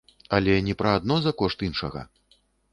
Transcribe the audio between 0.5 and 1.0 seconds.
не пра